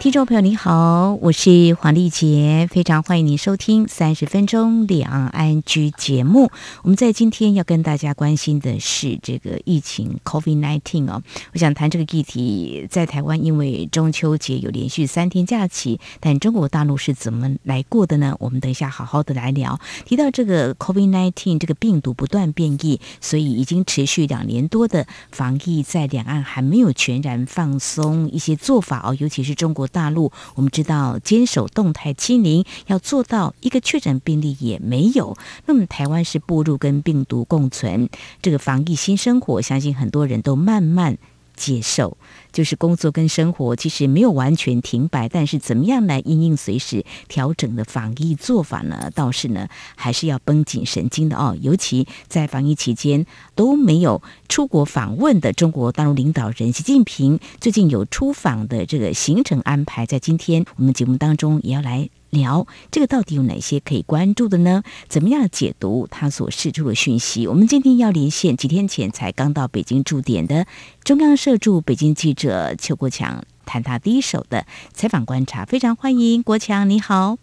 [0.00, 6.50] 听众朋友，你好，我是黄丽杰，非常欢迎您收听三十分钟两岸居节目。
[6.82, 18.34] 我们在今天要跟大家关心的是这个疫情 COVID-19 哦，我想谈这个议题，在台湾因为中秋节有连续三天假期，但中国大陆是怎么来过的呢？
[18.40, 19.78] 我们等一下好好的来聊。
[20.06, 29.89] 提到这个 COVID-19 这个病毒不断变异，所以已经持续两年多的防疫在两岸还没有全然放松一些做法哦，尤其是中国。
[29.90, 35.36] 大陆，我们知道坚守动态清零，要做到一个确诊病例也没有。
[35.66, 38.08] 那么台湾是步入跟病毒共存
[38.40, 41.18] 这个防疫新生活，相信很多人都慢慢
[41.60, 42.16] 接受。
[42.50, 49.10] 就是工作跟生活其实没有完全停摆，但是怎么样来应应随时调整的防疫做法呢？
[49.14, 51.56] 倒是呢还是要绷紧神经的哦。
[51.60, 64.82] 尤其在防疫期间都没有出国访问的中国大陆领导人习近平，最近有出访的这个行程安排，在今天我们节目当中也要来聊这个到底有哪些可以关注的呢？
[65.08, 67.46] 怎么样解读他所释出的讯息？
[67.46, 70.66] 我们今天要连线几天前才刚到北京驻点的
[71.04, 72.40] 中央社驻北京记者。
[72.40, 74.64] 者邱国强谈他第一手的
[74.94, 77.36] 采访观察，非常欢迎国强，你好。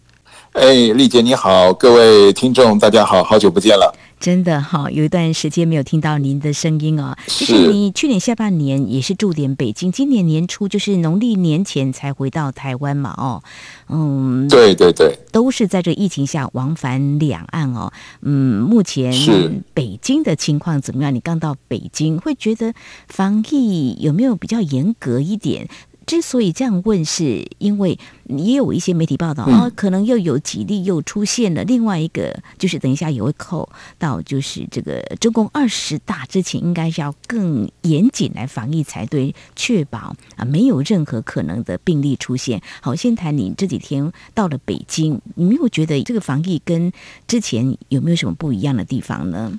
[0.52, 3.94] 哎，丽姐你好，各位听众大家好，好久不见了。
[4.18, 7.16] 真的哈，有一段时间没有听到您的声音哦。
[7.28, 13.40] 其实你去年下半年也是驻点北京，今年年初就是农历年前才回到台湾嘛哦。
[13.88, 17.92] 嗯，对对对，都是在这疫情下往返两岸哦。
[18.22, 21.14] 嗯，目前北京的情况怎么样？
[21.14, 22.74] 你刚到北京，会觉得
[23.06, 25.68] 防疫有没有比较严格一点？
[26.08, 31.62] 之所以这样问，是因为也有一些媒体报道啊、哦，可能又有几例又出现了。
[31.64, 33.68] 另外一个就是等一下也会扣
[33.98, 42.62] 到，就是这个中共二十大之前，应该是要更严谨来防疫才对，确保啊没有任何可能的病例出现。
[42.80, 46.90] 好，先谈你这几天到了北京，你没有觉得这个防疫跟
[47.26, 49.52] 之前有没有什么不一样的地方呢？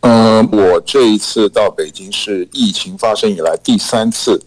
[0.00, 4.38] 嗯、呃，我这一次到北京是疫情发生以来第三次。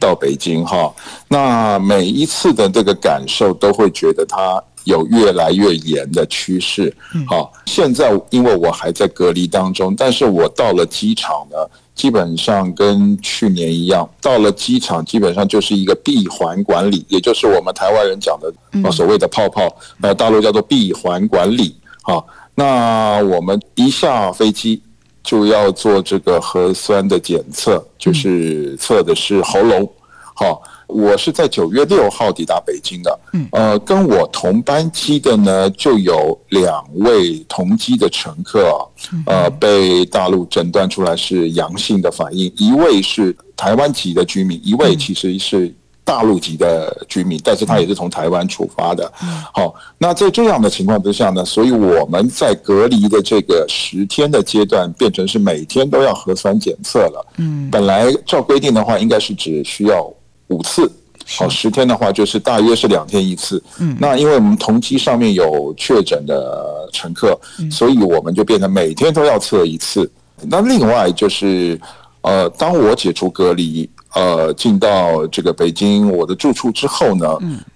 [0.00, 0.94] 到北京哈，
[1.28, 6.94] 那每一次的这个感受都会觉得它有越来越严的趋势。
[7.26, 11.56] 好，现在因为我还在隔离当中，但是我到了机场呢，
[11.94, 19.68] 基本上跟去年一样，到了机场基本上就是一个闭环管理，也就是我们台湾人讲的所谓的泡泡，
[20.00, 21.76] 呃，大陆叫做闭环管理。
[22.02, 24.80] 好，那我们一下飞机。
[25.26, 29.86] 就要做这个核酸的检测，就是测的是喉咙。
[30.34, 33.18] 好，我是在九月六号抵达北京的。
[33.50, 38.88] 呃，跟我同班机的呢，就有两位同机的乘客，
[39.26, 45.74] 呃，被大陆诊断出来是阳性的反应，一位是台湾籍的居民，一位其实是。
[46.06, 49.12] 大陆籍的居民，但是他也是从台湾出发的。
[49.52, 57.26] 好，那在这样的情况之下呢，所以我们在隔离的这个十天的阶段，变成是每天都要核酸检测了。
[57.38, 60.08] 嗯，本来照规定的话，应该是只需要
[60.46, 60.88] 五次。
[61.36, 63.60] 好，十天的话就是大约是两天一次。
[63.80, 67.36] 嗯，那因为我们同机上面有确诊的乘客，
[67.68, 70.08] 所以我们就变成每天都要测一次。
[70.42, 71.80] 那另外就是，
[72.26, 73.88] 呃，当我解除隔离。
[74.14, 77.26] 呃，进到这个北京我的住处之后呢，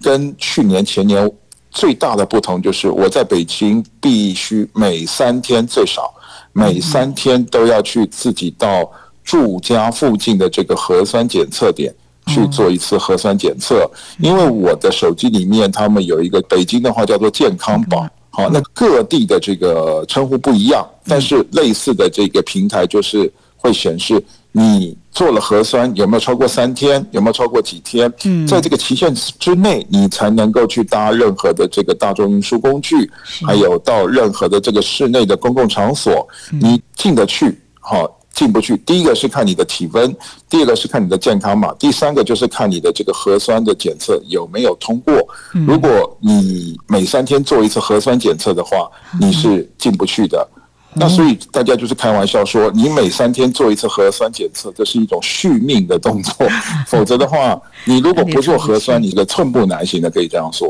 [0.01, 1.31] 跟去年前年
[1.69, 6.11] 最大的不同就是，我在北京必须每三天最少
[6.51, 8.89] 每三天都要去自己到
[9.23, 11.93] 住家附近的这个核酸检测点
[12.25, 13.87] 去做一次核酸检测，
[14.17, 24.23] 因为我的手机里面他们有一个北京的话叫做健康宝，好，那各地的这个称呼不一样，但是类似的这个平台就是会显示。
[24.53, 27.05] 你做了核酸有没有超过三天？
[27.11, 28.11] 有没有超过几天？
[28.25, 33.09] 嗯在这个期限之内，你才能够去搭任何的这个大众运输工具，
[33.45, 38.75] 还有到任何的这个室内的公共场所，你进得去，好，进不去。
[38.77, 40.13] 第一个是看你的体温，
[40.49, 45.13] 第二个是看你的健康码，第三个就是看你的这个核酸的检测有没有通过。
[45.65, 48.89] 如果你每三天做一次核酸检测的话，
[49.19, 50.45] 你是进不去的。
[50.93, 56.47] 那所以大家就是开玩笑说，你每三天做一次核酸检测，这是一种续命的动作。
[56.87, 60.67] 否则的话，你如果不做核酸，你这个寸步难行的，可以这样说。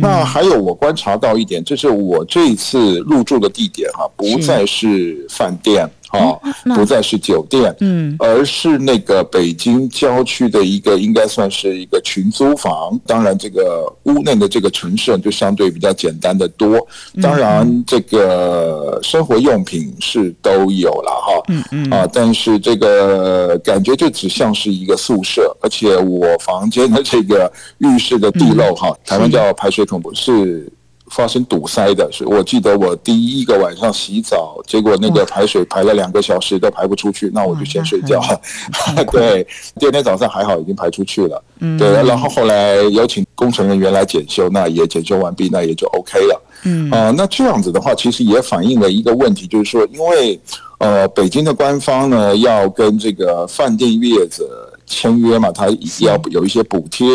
[0.00, 5.88] 那还有我观察到一点，就是我这一次入住的地点哈，不再是饭店。
[6.12, 6.38] 哦，
[6.74, 12.98] 不再是酒店，嗯，而是那个北京郊区的一个应该算是一个群租房。
[13.06, 16.86] 当然，这个屋内的这个陈设就相对比较简单的多。
[17.22, 30.70] 当然，这个生活用品是都有了哈，嗯嗯啊，但是这个感觉就只像是一个宿舍，而且我房间的这个浴室的地漏哈，台湾叫排水孔不是。
[31.12, 38.20] 发生堵塞的是，我记得我第一个晚上洗澡，结果那个排水排了两个小时都排不出去，那我就先睡觉。
[39.12, 39.46] 对，
[39.78, 41.44] 第二天早上还好，已经排出去了。
[41.60, 46.42] 嗯，对，然后后来有请工程人员来检修，那也检修完毕，那也就 OK 了。
[46.64, 50.40] 嗯啊，那这样子的话，其实也反映了一个问题，就是说，因为
[50.78, 54.61] 呃，北京的官方呢要跟这个饭店业者。
[54.92, 55.66] 签约嘛，他
[56.00, 57.06] 要有一些补贴。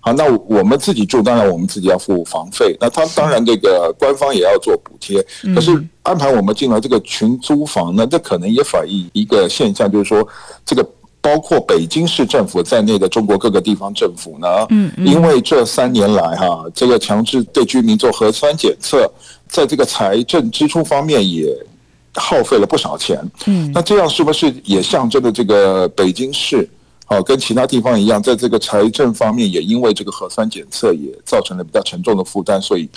[0.00, 2.76] 好，那我们自己住，当然我们自己要付房费。
[2.80, 5.24] 那他当然这个官方也要做补贴。
[5.54, 5.70] 可是
[6.02, 10.26] 安排我们进来这个群租房呢，这可能也反映一个现象，就是说，
[10.64, 10.86] 这个
[11.20, 19.10] 包括北京市政府在内的中国各个地方政府呢，嗯，因为这三年来哈，这个强制对居民做核酸检测，
[19.48, 21.54] 在这个财政支出方面也
[22.14, 23.20] 耗费了不少钱。
[23.44, 26.66] 嗯，那这样是不是也象征着这个北京市？
[27.10, 32.88] 哦，跟其他地方一样，在这个财政方面，也因为这个核酸检测也造成了比较沉重的负担，所以，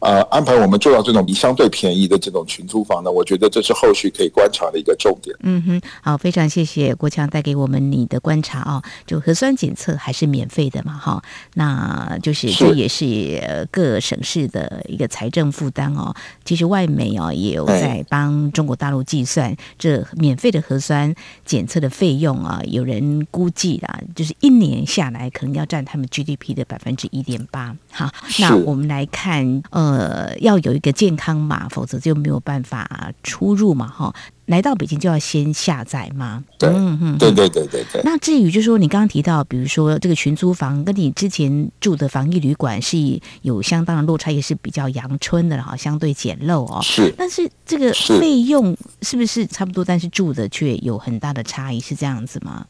[0.00, 5.36] 呃，安排我们做到这种相对便宜的这种群租房呢，我觉得这是后续可以观察的一个重点。
[5.44, 11.22] 嗯哼，好，非常谢谢国强带给我们你的观察啊，就核酸检测还是免费的嘛，哈，
[11.54, 16.12] 那就是这也是各省市的一个财政负担哦。
[16.44, 21.14] 其实外媒哦也有在帮中国大陆计算这免费的核酸
[21.44, 23.70] 检测的费用啊，有人估计。
[23.70, 27.76] 记啦，就是一年下来可能要占他们 GDP 的百分之一点八。
[27.92, 33.86] 好，那我们来看，呃，要有一个健康码，否则就没有办法出入嘛。
[33.86, 34.14] 哈，
[34.46, 36.42] 来到北京就要先下载吗？
[36.58, 38.00] 对，嗯嗯，对对对对对。
[38.02, 42.96] 那至于就是说，你刚刚提到，比如说这个群租房，跟你之前住的防疫旅馆是
[43.42, 46.80] 有相当的落差，也是比较阳春的哈，相对简陋哦。
[46.82, 49.84] 是，但是这个费用是不是差不多？
[49.84, 52.64] 但是住的却有很大的差异，是这样子吗？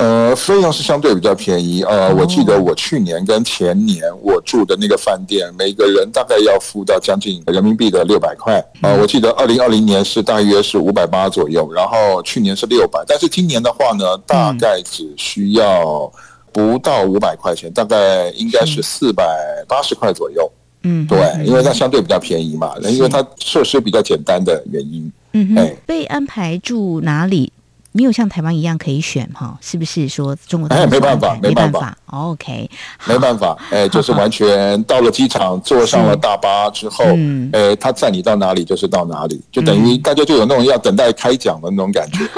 [0.00, 1.82] 呃，费用是相对比较便宜。
[1.82, 8.64] 呃，我记得我去年跟前年我住的那个饭店，每个人大概要付到将近人民币的六百块。
[8.80, 16.10] 呃，我记得二零二零年是大约是五百八左右，然后去年是六百，但是今年的话呢，大概只需要
[16.50, 19.22] 不到五百块钱，大概应该是四百
[19.68, 20.50] 八十块左右。
[20.82, 25.12] 嗯，对，因为它相对比较便宜嘛，因为它设施比较简单的原因。
[25.34, 27.52] 嗯，哼，被安排住哪里？
[27.92, 30.82] 没有像台湾一样可以选哈，是不是说中国大陆？
[30.82, 31.96] 哎，没办法，没办法。
[32.10, 32.68] OK，
[33.06, 37.04] 没办法， 哎，就是完全到了机场，坐上了大巴之后，
[37.52, 42.18] 哎，他载你到哪里就是到哪里，就等于大家就有那种要等待开奖的那种感觉。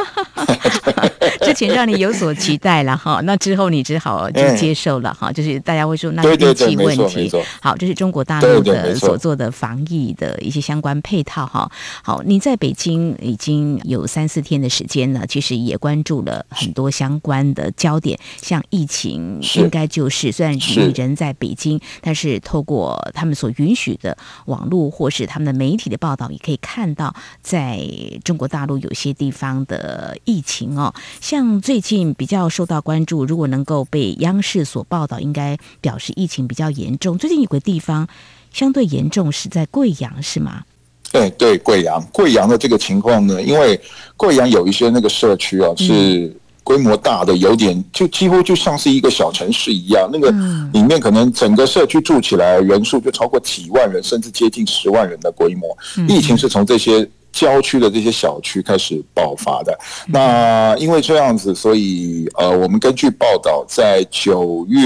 [1.41, 7.31] 之前让你有所期待了哈，那之后你只好就接受了哈，就是大家会说那是运气问题。
[7.61, 11.71] 好，这是中国大陆的所做的防疫的一些相关配套哈。
[12.03, 19.41] 好，你在北京已经有三四天的时间了，其实也关注了很多相关的焦点，像疫情。
[19.63, 24.17] 应该就是，虽然你人在北京，但是透过他们所允许的
[24.47, 27.81] 网络或是他们的媒体的报道，也可以看到在
[28.25, 30.93] 中国大陆有些地方的疫情哦。
[31.21, 37.17] 像最近比较受到关注，如果能够被央视所报道，应该表示疫情比较严重。
[37.17, 38.07] 最近有个地方
[38.53, 40.65] 相对严重，是在贵阳，是吗？
[41.11, 43.81] 对对，贵阳，贵阳的这个情况呢，因为
[44.17, 46.35] 贵阳有一些那个社区啊是。
[46.63, 50.09] 嗯规模大的有点，就几乎就像是一个小城市一样。
[50.13, 50.31] 那个
[50.73, 55.77] 里面可能整个社区住起来人数就超过几万人，甚至接近十万人的规模。
[56.09, 59.77] 疫情是从这些郊区的这些小区开始爆发的。
[60.07, 64.81] 那因为这样子，所以呃，我们根据报道，在九月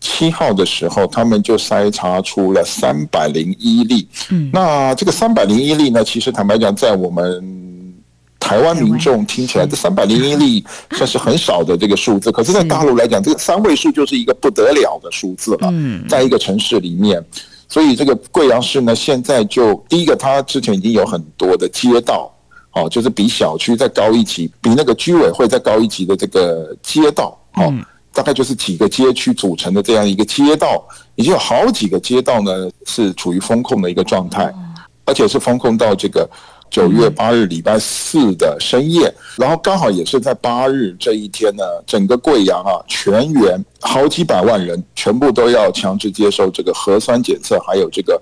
[0.00, 4.08] 七号的时候，他们就筛查出了三百零一例。
[4.52, 7.69] 那这个三百零一例呢，其实坦白讲，在我们
[8.40, 10.64] 台湾民众听起来，这三百零一例
[10.96, 15.68] 算是很少的这个数字， 可是，在大陆来讲，这个三位数就是一个不得了的数字了。
[15.70, 17.24] 嗯在一个城市里面，
[17.68, 22.34] 所以这个贵阳市呢，现在就第一个，它之前已经有很多的街道，
[22.72, 27.72] 哦，就是比小区再高一级，比那个居委会再高一级的这个街道，哦，
[28.12, 30.82] 大概就是几个街区组成的这样一个街道，
[31.14, 34.52] 已经有好几个街道呢是处于封控的一个状态，
[35.04, 36.28] 而且是封控到这个。
[36.70, 48.20] 九月八日礼拜四的深夜，然后刚好也是在八日这一天呢，整个贵阳啊，全员好几百万人全部都要强制接受这个核酸检测，还有这个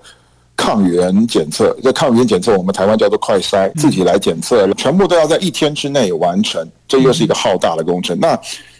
[0.57, 8.19] 抗原检测，这抗原检测我们台湾叫做快筛，自己来检测，全部都要在一天之内完成，这又是一个浩大的工程。
[8.19, 8.37] 那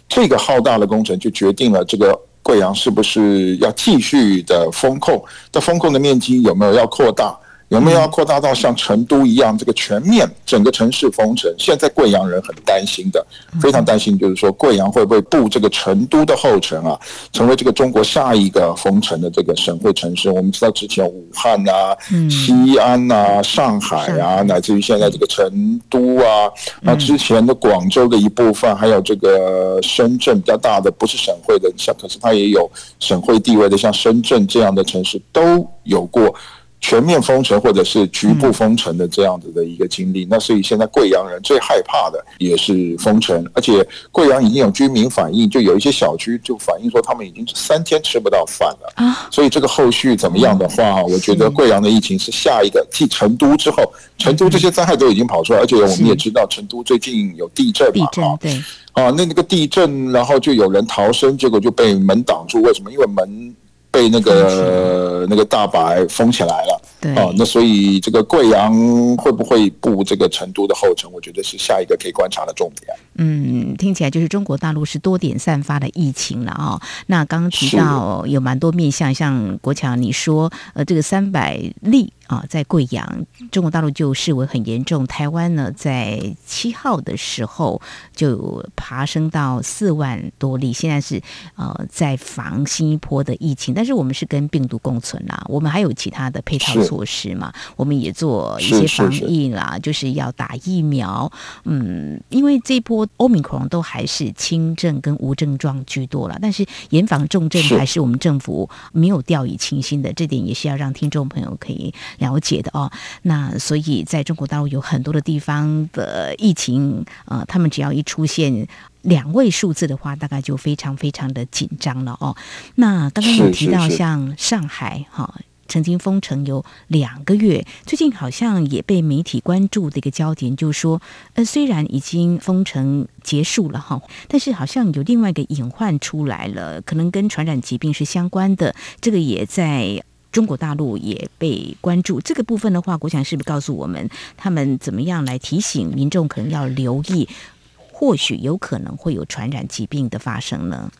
[0.08, 5.22] 这个浩大的工程就决定了这个贵阳是不是要继续的封控，
[5.52, 7.38] 这封控的面积有没有要扩大？
[7.70, 11.48] 有没有要扩大到像成都一样这个全面整个城市封城？
[11.56, 13.24] 现在贵阳人很担心的，
[13.62, 16.98] 非常担心，就是说贵阳会不会步这个成都的后尘啊，
[17.32, 20.28] 成为这个中国下一个封城的这个省会城市？
[20.30, 21.96] 我们知道之前武汉啊、
[22.28, 26.50] 西安啊、上海啊，乃至于现在这个成都啊，
[26.80, 36.34] 那之前的广州的一部分，还有这个深圳比较大的不是省会的，像可是它也有省会地位的，像深圳这样的城市都有过。
[36.80, 49.28] 全面封城或者是局部封城的这样子的一个经历，那所以现在贵阳人最害怕的也是封城，而且贵阳已经有居民反映，就有一些小区就反映说他们已经三天吃不到饭了啊。
[49.30, 58.52] 所以这个后续怎么样的话，我觉得贵阳的疫情是下一个继成都之后，成都这些灾害都已经跑出来，而且我们也知道成都最近有地震嘛，啊，对，
[58.92, 62.90] 啊，那那个地震，然后就有人逃生，结果就被门挡住，为什么？
[62.90, 63.54] 因为门。
[63.90, 68.72] 被那个那个大白封起来了，对，哦，那所以这个贵阳
[69.16, 71.10] 会不会步这个成都的后尘？
[71.12, 72.96] 我觉得是下一个可以观察的重点。
[73.16, 76.80] 嗯，听起来就是中国大陆是多点散发的疫情了啊、哦。
[77.06, 82.12] 那刚刚提到有蛮多面向，像国强你说，呃，这个三百例。
[82.30, 85.04] 啊，在贵阳，中国大陆就视为很严重。
[85.08, 87.82] 台湾呢，在七号的时候
[88.14, 91.20] 就爬升到四万多例，现在是
[91.56, 101.28] 呃在防新一波的疫情，但是我们是跟病毒共存啦，我们还有其他的配套措施嘛，我们也做一些防疫啦，就是要打疫苗。
[101.64, 111.92] 嗯，因为这一波欧米克戎都还是轻症跟无症状居多了，但是严防重症还是我们政府没有掉以轻心的，这点也是要让听众朋友可以。
[112.20, 112.90] 了解的哦，
[113.22, 118.68] 那所以在中国大陆有很多的地方的疫情，呃，他们只要一出现
[119.02, 122.36] 两位数字的话，大概就非常非常的紧张了哦。
[122.76, 125.34] 那刚刚有提到像上海哈，
[125.66, 131.00] 曾经封城有两个月，最近好像也被媒体关注的一个焦点，就是说，
[131.34, 140.04] 呃，虽然已经封城结束了哈，但是好像有另外一个隐患出来了，可能跟传染疾病是相关的，这个也在。
[140.32, 147.28] 中国大陆也被关注这个部分的话，国强是不是告诉我们他们怎么样来提醒民众可能要留意，
[147.76, 150.90] 或许有可能会有传染疾病的发生呢？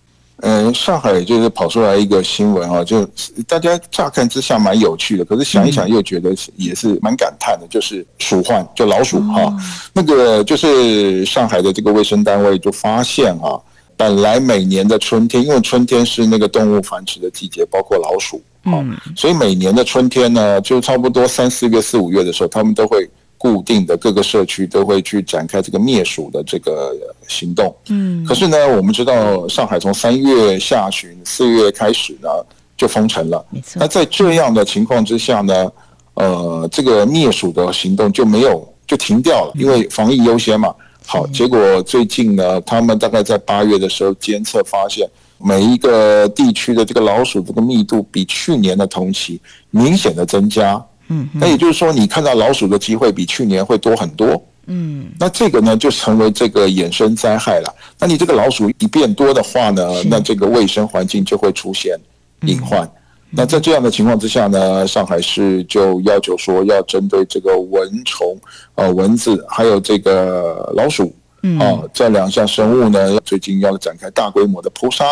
[0.42, 3.04] 嗯，上海就是跑出来一个新闻啊，就
[3.46, 9.56] 大家乍看之下蛮有趣的，可是想一想又觉得也是蛮感叹的，就是鼠患，就老鼠哈、哦，
[9.92, 13.60] 那个就是上海的这个卫生单位就发现啊。
[14.00, 26.96] 本来每年的春天，因为春天是那个动物繁殖的季节，包括老鼠，嗯，所以每年的春天呢，就差不多三四月、四五月的时候，他们都会固定的各个社区都会去展开这个灭鼠的这个
[27.28, 28.24] 行动，嗯。
[28.24, 32.30] 可是呢，我们知道上海从三月下旬、四月开始呢
[32.78, 33.44] 就封城了。
[33.74, 35.70] 那在这样的情况之下呢，
[36.14, 40.74] 呃，这个灭鼠的行动就没有就停掉了，因为防疫优先嘛。
[41.12, 45.04] 好，结果最近呢，他们大概在八月的时候监测发现，
[45.38, 49.40] 每一个地区的这个老鼠这个密度比去年的同期
[49.72, 50.80] 明显的增加。
[51.08, 54.40] 嗯，那也就是说，你看到老鼠的机会比去年会多很多。
[54.66, 57.74] 嗯，那这个呢，就成为这个衍生灾害了。
[57.98, 61.98] 那你这个老鼠一变多的话呢，那这个卫生环境就会出现
[62.42, 62.88] 隐患。
[63.32, 68.36] 那在这样的情况之下呢，上海市就要求说要针对这个蚊虫、
[68.74, 71.14] 呃蚊子，还有这个老鼠，
[71.60, 75.04] 啊这两项生物呢，最近要展开大规模的扑杀，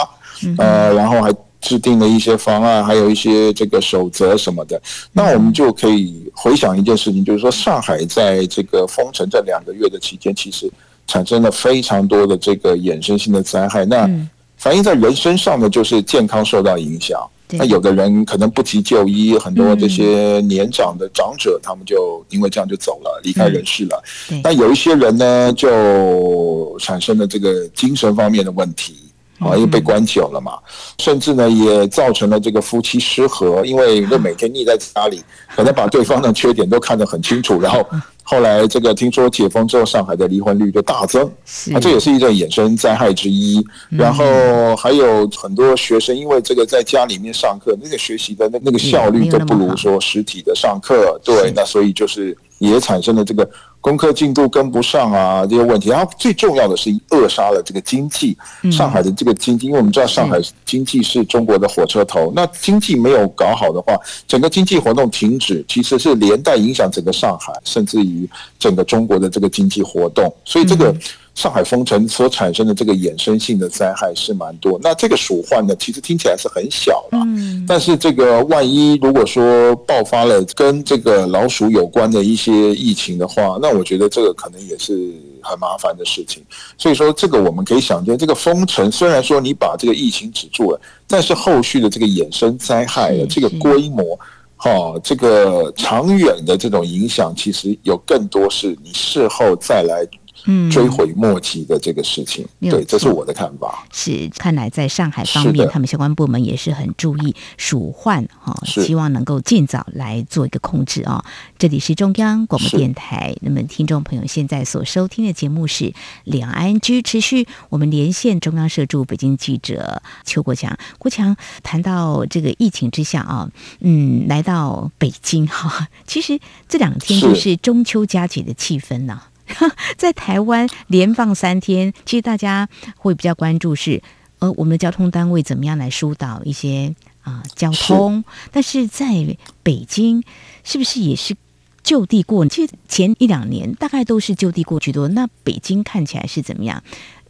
[0.58, 4.80] 呃，然后还制定了一些方案，还有一些这个守则什么的。
[5.12, 10.68] 那我们就可以回想一件事情，就是说上海在这个封城这两个月的期间，其实
[11.06, 13.84] 产生了非常多的这个衍生性的灾害。
[13.84, 14.10] 那
[14.56, 17.20] 反映在人身上呢，就是健康受到影响。
[17.50, 24.02] 那有的人可能不急就医，很多这些年长的长者，他们就因为这样就走了，离开人世了。
[24.42, 28.96] 那有一些人呢，就产生了这个精神方面的问题
[29.38, 30.58] 啊，因为被关久了嘛，
[30.98, 35.22] 甚至呢也造成了这个夫妻失和，因为就每天腻在家里，
[35.56, 37.86] 可能把对方的缺点都看得很清楚，然后。
[38.30, 41.30] 后来这个听说解封之后，上海的离婚率就大增，
[41.68, 43.64] 那这也是一个衍生灾害之一。
[43.88, 51.18] 然后还有很多学生因为这个在家里面上课，那个学习的那那个效率都不如说实体的上课。
[51.24, 53.48] 对，那所以就是也产生了这个
[53.80, 55.88] 功课进度跟不上啊这些问题。
[55.88, 58.36] 然后最重要的是扼杀了这个经济，
[58.70, 70.32] 上海的这个经济，因为我们知道上海经济是中国的火车头，那经济没有搞好的话，整个经济活动停止，其实是连带影响整个上海，甚至于整个中国的这个经济活动。
[70.44, 70.94] 所以这个。
[71.38, 86.42] 上海封城所产生的这个衍生性的灾害是蛮多，那这个鼠患呢，其实听起来是很小了，嗯，但是这个万一如果说爆发了跟这个老鼠有关的一些疫情的话，那我觉得这个可能也是很麻烦的事情。
[86.76, 94.18] 所以说，这个我们可以想见，这个封城虽然说你把这个疫情止住了，但是后续的这个衍生灾害的这个规模，
[94.56, 100.04] 哈，这个长远的这种影响，其实有更多是你事后再来。
[100.44, 103.86] 嗯，追悔莫及的这个事情，对，这是我的看法。
[103.92, 111.24] 是，看来在上海方面，他们相关部门也是很注意鼠患哈，希望能够尽早来做一个控制啊。
[111.58, 115.92] 这里是中央广播电台，那么听众朋友现在所收听的节目是
[116.24, 120.78] 两岸 ING 持续，我们连线中央社驻北京记者邱国强。
[120.98, 129.22] 国强谈到这个疫情之下啊，嗯，来到北京哈，其实这两天就是中秋佳节的气氛呐。
[129.96, 134.02] 在台湾连放三天，其实大家会比较关注是，
[134.38, 138.18] 呃，我们的交通单位怎么样来疏导一些啊、呃、交通？
[138.18, 140.22] 是但是在北京，
[140.64, 141.36] 是不是也是
[141.82, 142.46] 就地过？
[142.46, 145.08] 其实前一两年大概都是就地过居多。
[145.08, 146.82] 那北京看起来是怎么样？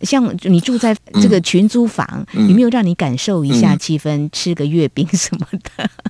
[0.02, 5.47] 像你住在这个群租房，嗯、有没有让你感受一下气氛，嗯、吃个月饼什么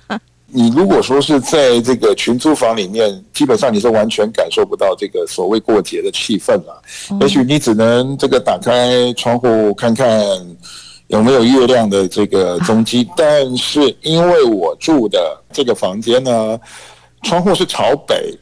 [0.07, 0.21] 的？
[0.51, 6.81] 你如果说是在这个群租房里面，基本上你是完全感受不到这个所谓过节的气氛了。
[7.21, 10.09] 也许你只能这个打开窗户看看
[11.07, 15.19] 有没有月亮的这个踪迹，但是因为我住的
[15.51, 16.59] 这个房间呢，
[17.23, 18.37] 窗户是朝北。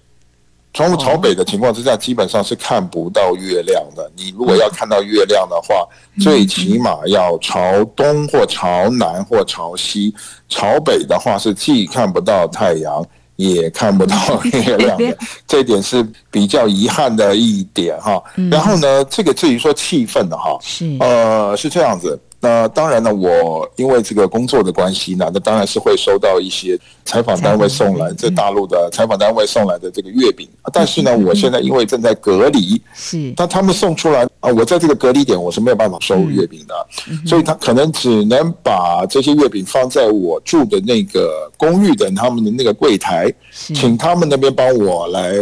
[0.77, 4.11] 窗户朝北的情况之下，基本上是看不到月亮的。
[4.15, 5.87] 你如果要看到月亮的话，
[6.19, 10.13] 最起码要朝东或朝南或朝西。
[10.47, 13.03] 朝北的话是既看不到太阳，
[13.37, 15.17] 也看不到月亮的。
[15.47, 18.23] 这一点是比较遗憾的一点哈。
[18.51, 22.19] 然后呢，这个至于说气氛的哈，是呃是这样子。
[22.39, 30.47] 那当然呢，我因为这个工作的关系呢，那当然是会收到一些采访单位送来，在大陆的采访单位送来的这个月饼。
[30.71, 36.87] 但是呢，我现在因为正在隔离，是，但他们送出来啊，我在这个隔离点，我是没有办法收月饼的，
[37.25, 45.33] 所以他可能只能把这些月饼放在我住的那个公寓的他们的那个柜台，请他们那边帮我来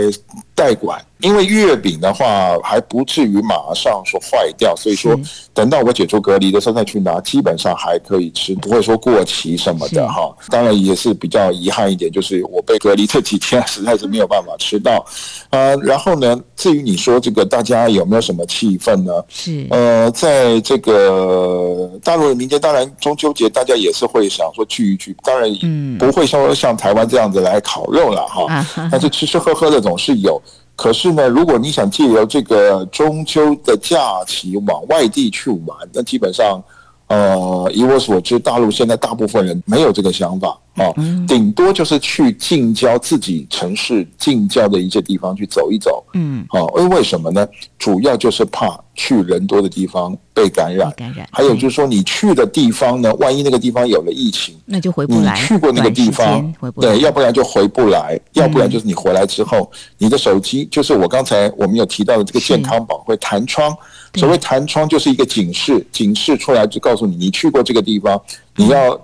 [0.55, 0.99] 代管。
[1.19, 5.17] 因为月饼的话还不至于马上说坏掉，所以说
[5.53, 10.29] 等到我解除隔离的时候再去拿，基本上还可以吃，不会说过期什么的哈。
[10.49, 15.03] 当然也是比较遗憾一点，就是我被隔离这几天实在是没有办法吃到。
[15.51, 19.13] 呃，然后呢，至于你说这个大家有没有什么气氛呢？
[19.29, 25.49] 是呃，在这个大陆的民间，当然中秋节大家也是会想说聚一聚，当然
[25.97, 30.39] 不会说像台湾这样子来烤肉了哈，但是吃吃喝喝的总是有。
[30.75, 36.61] 可是呢，如果你想借由这个中秋的假期往外地去玩，那基本上，
[37.07, 40.57] 呃，以我所知，大陆现在大部分人没有这个想法。
[40.75, 40.91] 啊，
[41.27, 47.47] 顶多就是去近郊自己城市近郊的一些地方去走一走，嗯，哦，因为为什么呢？
[47.77, 51.27] 主要就是怕去人多的地方被感染，感染。
[51.31, 55.33] 还有就是说，你去的地方呢，万一那个地方有了疫情，那就回不来。
[55.33, 63.75] 你去过那个地方，对，要不然就回不来，要不然就是你回来之后，你的手机就是我刚才我们有提到的这个健康宝会弹窗。
[64.15, 68.19] 所谓弹窗就是一个警示，警示出来就告诉你，你去过这个地方，
[68.55, 68.97] 你要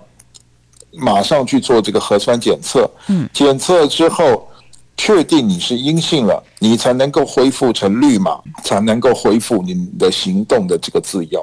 [0.92, 2.88] 马上去做这个核酸检测。
[3.08, 4.48] 嗯，检测之后
[4.96, 11.42] 确定你是阴性了，你才能够恢复成绿码，才能够恢复你的行动的这个自由。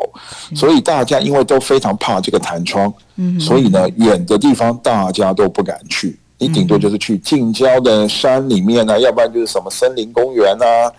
[0.55, 6.17] 所以大家因为都非常怕这个弹窗，嗯所以呢，远的地方大家都不敢去。
[6.41, 10.89] 你顶多就是去近郊的山里面呢、啊，要不然就是什么森林公园啊，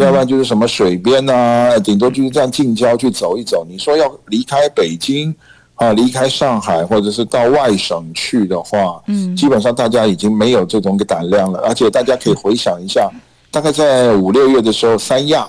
[0.00, 3.64] 要不然就是什么水边啊，顶多就是这样近郊去走一走。
[3.68, 5.32] 你说要离开北京
[5.78, 11.60] 啊，离开上海，或者是到外省去的话，嗯，基本上大家已经没有这种个胆量了。
[11.60, 13.10] 而且大家可以回想一下，
[13.50, 15.48] 大概在五六月的时候，三亚，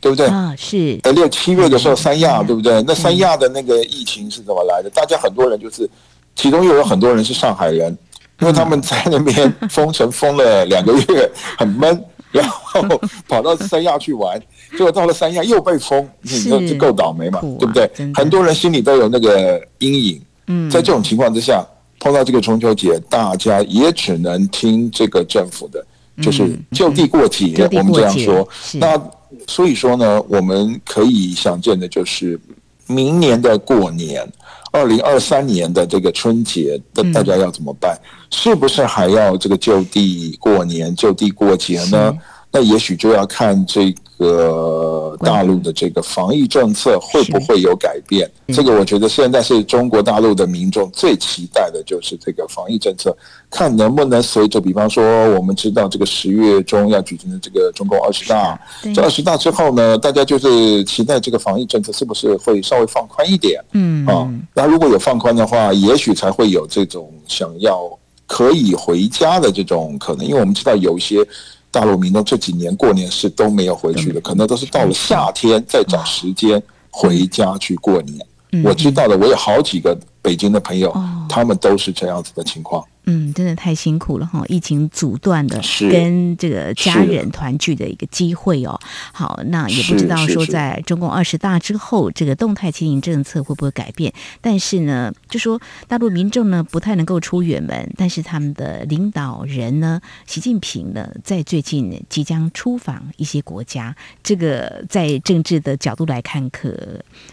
[0.00, 0.26] 对不对？
[0.28, 0.98] 啊，是。
[1.02, 2.82] 呃，六七月的时候，三亚，对不对？
[2.82, 4.88] 那三亚的那个疫情是怎么来的？
[4.90, 5.88] 大家很多人就是，
[6.36, 7.96] 其中又有很多人是上海人。
[8.40, 12.82] 因为他们在那边封城封了两个月，很闷，然后
[13.28, 14.40] 跑到三亚去玩，
[14.72, 17.90] 结果到了三亚又被封，你说这够倒霉嘛，对不对？
[18.14, 20.20] 很多人心里都有那个阴影。
[20.46, 21.64] 嗯，在这种情况之下，
[22.00, 25.84] 碰到这个中秋节，大家也只能听这个政府的，
[26.20, 28.48] 就是就地过节，我们这样说。
[28.74, 29.00] 那
[29.46, 32.38] 所以说呢，我们可以想见的就是
[32.86, 34.26] 明年的过年，
[34.72, 37.96] 二零二三年的这个春节，那大家要怎么办？
[38.30, 42.12] 是不是还要这个就地过年、就地过节呢？
[42.50, 48.30] 那也许就要看这个大陆的这个防疫政策会不会有改变。
[48.54, 53.16] 这个我觉得现在是中国大陆的民众最期待的就是这个防疫政策，
[53.50, 58.60] 看能不能随着，比方说我们知道这个十月中要举行的这个中共二十大，
[58.94, 63.60] 这二十大之后呢，大家就是期待这个防疫政策是不是会稍微放宽一点？
[63.72, 67.90] 嗯啊，那如果有放宽的话，也许才会有这种想要
[68.26, 71.26] 可以回家的这种可能，因为我们知道有一些。
[71.72, 78.24] 大陆民众这几年过年是都没有回去的，可能都是到了夏天再找时间回家去过年。
[78.62, 80.94] 我知道的，我有好几个北京的朋友，
[81.28, 82.82] 他们都是这样子的情况。
[83.04, 84.44] 嗯，真的太辛苦了哈！
[84.46, 88.78] 疫情阻断的跟这个家人团聚的一个机会哦。
[89.12, 94.14] 好，那也不知道说在中共二十大之后，这个动态清零政策会不会改变？
[94.40, 106.72] 但是呢，就说大陆民众呢不太能够出远门，但是他们的领导人呢，习近平呢，在最近即将出访一些国家，这个在政治的角度来看，可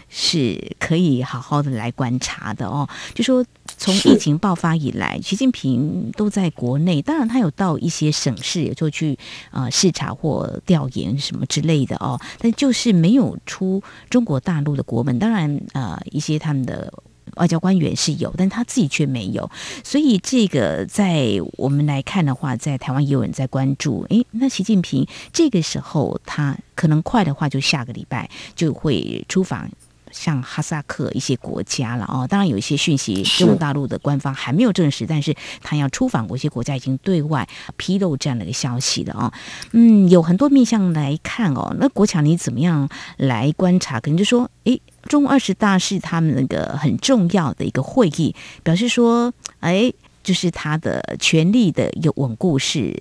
[0.08, 2.79] 是可以好好的来观察的哦。
[3.14, 3.44] 就说
[3.78, 5.60] 从疫情爆发以来，习近平。
[5.60, 9.18] 平都在国内，当然他有到一些省市，也就去
[9.50, 15.18] 呃视察或调研什么之类的哦，但就是没有出中国大陆的国门。
[15.18, 16.90] 当然呃一些他们的
[17.36, 19.50] 外交官员是有，但他自己却没有。
[19.84, 24.06] 所以这个在我们来看的话，在台湾也有人在关注。
[24.08, 29.70] 诶，那习近平这个时候他可能快的话，就下个礼拜就会出访。
[30.10, 39.32] 像哈萨克一些国家了哦，当然有一些讯息，中国大陆的官方还没有证实，但是他要出访某些国家，已经对外披露这样的一个消息了哦。
[39.72, 44.00] 嗯，有很多面向来看哦，那国强你怎么样来观察？
[44.00, 52.94] 可能就说，诶，中共二十大是他们那个很重要的一个会议，表示说，诶，就是他的权力的一个稳固是。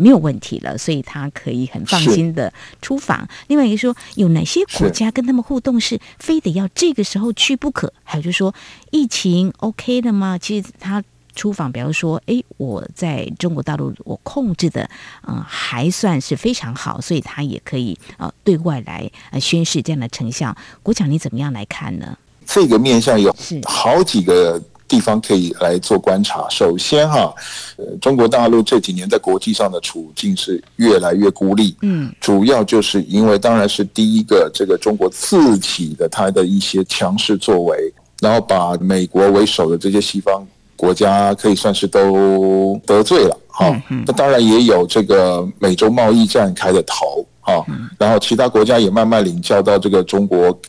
[0.00, 3.28] 没有问题了，所以他可以很放心的出访。
[3.48, 7.92] 另外一个说，有哪些国家跟他们互动是非得要这个时候去不可？
[8.02, 8.54] 还有就是说，
[8.90, 10.38] 疫情 OK 的吗？
[10.38, 14.88] 其实他出访，比方说，哎，我在中国大陆我控制的，
[15.28, 20.56] 嗯、呃，还算是非常好，所以他也可以呃对外来呃宣示这样的成效。
[20.82, 22.16] 国强，你怎么样来看呢？
[22.46, 24.60] 这个面向有好几个。
[24.90, 26.48] 地方可以来做观察。
[26.50, 27.32] 首先哈，
[27.76, 31.76] 呃，中国大陆这几年在国际上的处境是越来越孤立。
[31.82, 43.38] 嗯，主要就是因为当然是第一个，这个中国自己的它的一些强势作为，然后把美国为首的这些西方国家可以算是都得罪了。
[43.46, 47.24] 哈，那当然也有这个美洲贸易战开的头。
[47.42, 47.64] 哈，
[47.96, 50.60] 然后其他国家也慢慢领教到这个中国。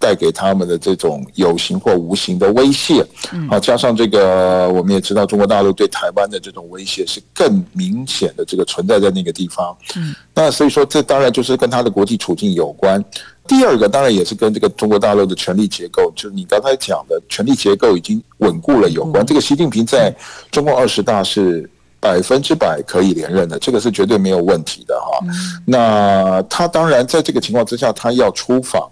[0.00, 3.06] 带给他们的这种有形或无形的威胁，
[3.50, 9.76] 好，加上这个，我们也知道中国大陆对台湾的这种威胁是更明显的，这个存在在那个地方。
[9.96, 13.04] 嗯，那所以说，这当然就是跟他的国际处境有关。
[13.46, 19.26] 第二个，当然也是跟这个中国大陆的权力结构，就是你刚才讲的权力结构已经稳固了有关。
[19.26, 20.10] 这个习近平在
[20.50, 21.68] 中共二十大是
[22.00, 25.18] 百分之百可以连任的，这个是绝对没有问题的哈。
[25.66, 28.90] 那他当然在这个情况之下，他要出访。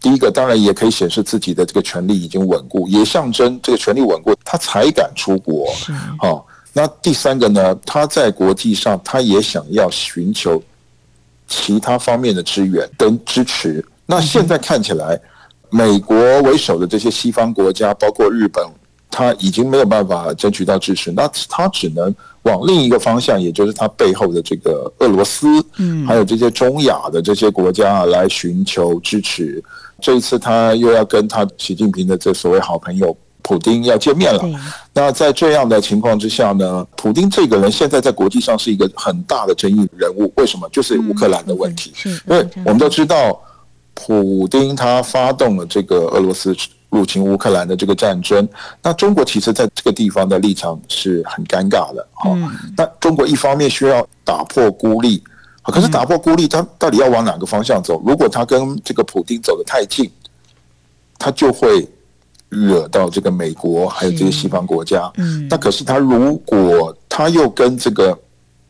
[0.00, 5.66] 第一个当然也可以显示自己的这个权力已经稳固，也象征这个权力稳固，他才敢出国。
[6.18, 7.74] 好，那第三个呢？
[7.84, 10.62] 他在国际上，他也想要寻求
[11.48, 13.84] 其他方面的支援跟支持。
[14.06, 15.20] 那现在看起来，
[15.68, 18.64] 美国为首的这些西方国家，包括日本，
[19.10, 29.60] 他已经没有办法争取到支持，那他只能往另一个方向，也就是他背后的这个俄罗斯，嗯，还有这些中亚的这些国家来寻求支持。
[30.00, 34.44] 这一次他又要跟他习近平的这所谓好朋友普丁要见面了。
[34.92, 40.32] 那在这样的情况之下呢，普丁这个人现在在国际上是一个很大的争议人物。
[40.36, 40.68] 为什么？
[40.70, 41.92] 就是乌克兰的问题。
[42.04, 43.40] 因为我们都知道，
[43.94, 46.54] 普丁他发动了这个俄罗斯
[46.90, 48.48] 入侵乌克兰的这个战争。
[48.82, 52.06] 那中国其实在这个地方的立场是很尴尬的。
[52.12, 52.36] 哈，
[52.76, 55.22] 那中国一方面需要打破孤立。
[55.72, 58.02] 可是打破孤立，他到底要往哪个方向走？
[58.06, 60.10] 如果他跟这个普京走得太近，
[61.18, 61.86] 他就会
[62.48, 65.12] 惹到这个美国还有这些西方国家。
[65.16, 68.18] 嗯，那可是他如果他又跟这个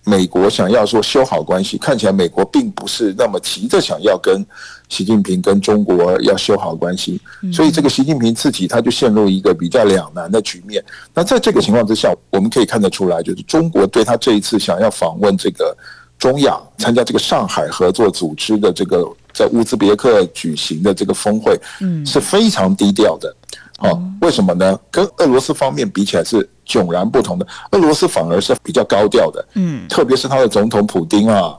[0.04, 4.44] 美国想要说修好关系，看起来美国并不是那么急着想要跟
[4.88, 7.20] 习近平跟中国要修好关系，
[7.52, 10.82] 所以这个习近平自己他就陷入一个比较两难的局面。
[11.12, 15.76] 那在这个情况之下，我们可以看得出来，就是中国对他这一次想要访问这个
[16.18, 23.34] 中亚，参加这个上海合作组织的这个在乌兹别克举行的这个峰会，嗯，是非常低调的。
[23.78, 24.76] 哦，为什么呢？
[24.90, 27.46] 跟俄罗斯方面比起来是迥然不同的。
[27.70, 31.56] 俄罗斯反而是比较高调的，嗯，特别是他的总统普京啊，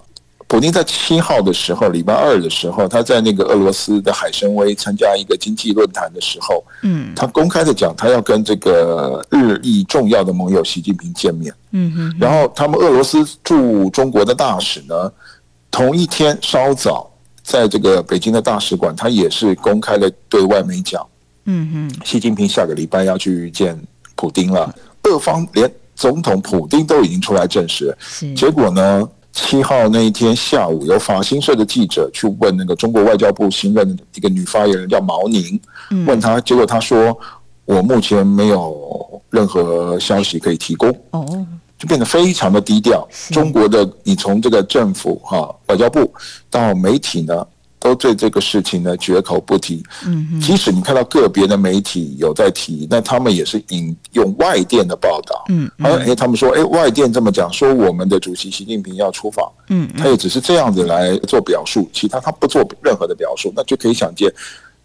[0.49, 15.11] 普京在七号的时候，礼拜二的时候，他在那个俄罗斯的海参崴参加一个经济论坛的时候，嗯，他公开的讲，他要跟这个日益重要的盟友习近平见面，嗯哼，然后他们俄罗斯驻中国的大使呢，
[15.69, 17.07] 同一天稍早，
[17.43, 21.05] 在这个北京的大使馆，他也是公开的对外媒讲。
[21.45, 23.79] 嗯哼，习近平下个礼拜要去见
[24.15, 27.97] 普京了，俄方连总统普京都已经出来证实了。
[28.35, 35.59] 结果呢，七号那一天下午，有法新社的记者去问那个中国外交部新任的一个女发言人叫毛宁，
[36.07, 37.17] 问他，结果他说
[37.65, 41.45] ：“我目前没有任何消息可以提供。”哦，
[41.77, 43.07] 就变得非常的低调。
[43.31, 46.11] 中国的，你从这个政府哈外交部
[46.49, 47.45] 到媒体呢，
[47.79, 49.83] 都对这个事情呢绝口不提。
[50.05, 55.45] 嗯，即使你看到个别的媒体有在提，那他们也是引用外电的报道。
[55.49, 59.49] 嗯，而哎，他们说，哎，外电这么讲，说我们的主席习近平要出访。
[59.69, 64.31] 嗯，他也只是这样子来做表述，其他他不做任何的表述，那就可以想见，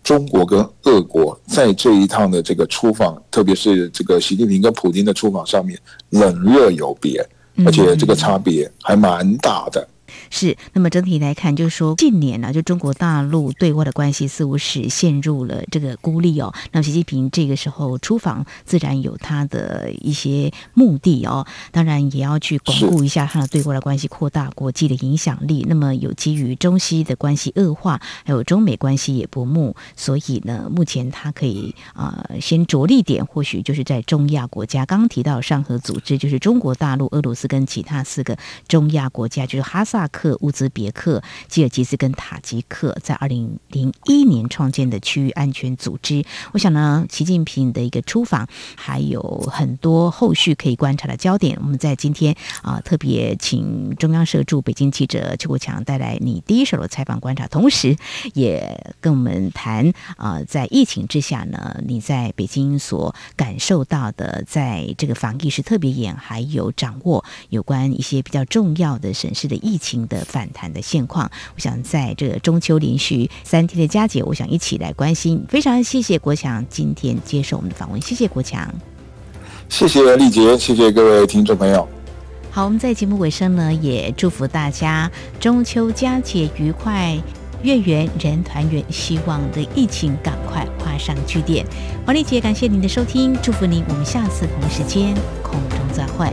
[0.02, 5.78] 中国跟俄国在这一趟的这个出访，特别是这个习近平跟普京的出访上面，
[6.10, 7.26] 冷热有别，
[7.64, 9.88] 而且这个差别还蛮大的。
[10.36, 16.52] 是，那么整体来看，就是说近年呢、啊，就中国大陆对外的关系似乎是陷入了这个孤立哦。
[16.72, 25.64] 那么习近平这个时候出访，自然有他的一些目的哦，当然也要去巩固一下他的对外的关系，扩大国际的影响力。
[25.68, 34.84] 那么有基于中西的关系恶化，还有中美关系也不睦，所以呢，目前他可以啊、呃、先着力点，或许就是在中亚国家。
[34.84, 40.23] 刚刚提到上合组织，就是中国大陆、俄罗斯跟其他四个中亚国家，就是哈萨克。
[40.40, 51.58] 乌兹别克、吉尔吉斯跟塔吉克在二零零一年创建的区域安全组织，我想呢，习近平的一个出访还有很多后续可以观察的焦点。
[51.60, 57.96] 我们在今天啊、特别请中央社驻北京记者邱国强带来你第一手的采访观察，同时
[58.34, 70.13] 也跟我们谈啊、在疫情之下呢，你在北京所感受到的，在这个防疫是特别严，还有掌握有关一些比较重要的省市的疫情的。
[70.14, 75.44] 的反弹的现况，我想在这个中秋连续三天的佳节，我想一起来关心。
[75.48, 78.72] 非常谢谢国强今天接受我们的访问，谢谢国强，
[79.68, 81.86] 谢谢丽杰，谢谢各位听众朋友。
[82.50, 87.20] 好，我们在节目尾声呢，也祝福大家中秋佳节愉快，
[87.62, 91.66] 月圆人团圆，希望的疫情赶快画上句点。
[92.06, 96.28] 黄丽姐，感谢您的收听，祝福您，我们下次同一时间空中再会。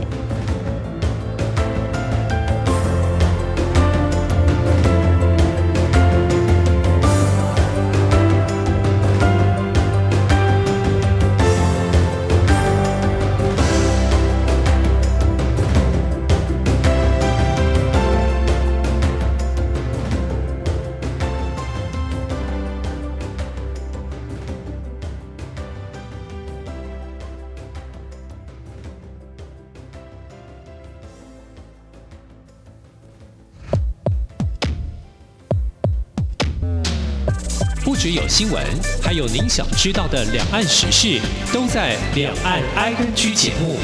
[37.92, 38.64] 不只有新闻，
[39.02, 41.20] 还有您想知道的两岸时事，
[41.52, 43.76] 都在《两岸 ING》节目。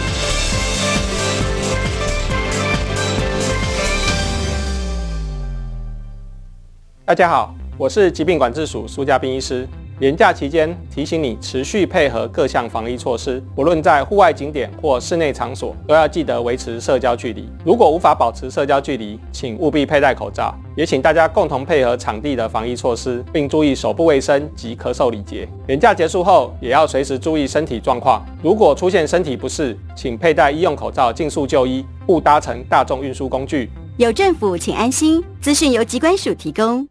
[7.05, 9.69] 大家好，我是疾病管制署苏家斌医师。
[10.01, 17.49] 连假期间，提醒你持续配合各项防疫措施，不论在户外景点或室内场所，都要记得维持社交距离。
[17.65, 20.55] 如果无法保持社交距离，请务必佩戴口罩。
[20.77, 25.49] 也请大家共同配合场地的防疫措施，并注意手部卫生及咳嗽礼节。
[25.67, 28.25] 连假结束后，也要随时注意身体状况。
[28.41, 33.69] 如果出现身体不适，请佩戴医用口罩，尽速就医，勿搭乘大众运输工具。
[33.97, 35.21] 有政府，请安心。
[35.41, 36.89] 资讯由疾管署提供。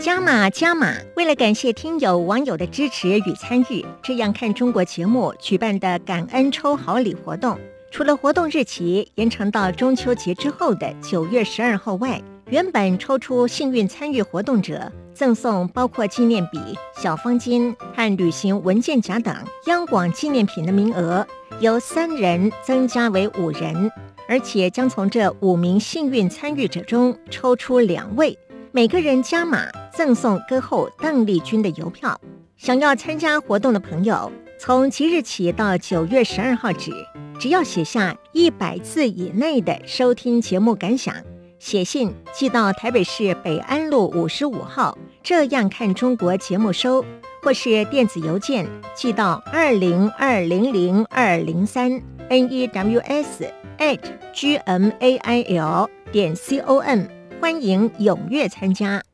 [0.00, 0.94] 加码加码！
[1.16, 7.58] 为了感谢听友网友的支持与参与，这样看中国节目举办的感恩抽好礼活动，
[7.90, 16.60] 除了活动日期延长到中秋节之后的九月十二号外，原本抽出幸运参与活动者赠送包括纪念笔、
[16.96, 19.34] 小方巾和旅行文件夹等
[19.66, 21.26] 央广纪念品的名额，
[21.58, 23.90] 由三人增加为五人。
[24.30, 28.38] 而且将从这五名幸运参与者中抽出两位，
[28.72, 32.20] 每个人加码赠送歌后邓丽君的邮票。
[32.56, 36.90] 想要参加活动的朋友，从即日起到九月十二号止，
[37.38, 41.14] 只要写下一百字以内的收听节目感想，
[41.58, 47.04] 写信寄到台北市北安路五十五号，这样看中国节目收，
[47.42, 51.92] 或是电子邮件寄到二零二零零二零三
[52.28, 54.00] news at
[54.34, 59.07] gmail 点 com，欢迎踊跃参加。